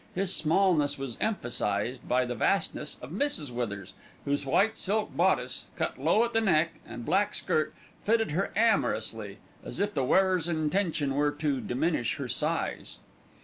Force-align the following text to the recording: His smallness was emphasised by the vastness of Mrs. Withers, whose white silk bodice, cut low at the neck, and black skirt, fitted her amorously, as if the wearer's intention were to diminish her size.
His 0.15 0.33
smallness 0.35 0.97
was 0.97 1.15
emphasised 1.21 2.07
by 2.07 2.25
the 2.25 2.33
vastness 2.33 2.97
of 3.03 3.11
Mrs. 3.11 3.51
Withers, 3.51 3.93
whose 4.25 4.47
white 4.47 4.75
silk 4.75 5.15
bodice, 5.15 5.67
cut 5.75 5.99
low 5.99 6.23
at 6.25 6.33
the 6.33 6.41
neck, 6.41 6.71
and 6.87 7.05
black 7.05 7.35
skirt, 7.35 7.71
fitted 8.01 8.31
her 8.31 8.51
amorously, 8.55 9.37
as 9.63 9.79
if 9.79 9.93
the 9.93 10.03
wearer's 10.03 10.47
intention 10.47 11.13
were 11.13 11.29
to 11.33 11.61
diminish 11.61 12.15
her 12.15 12.27
size. 12.27 12.97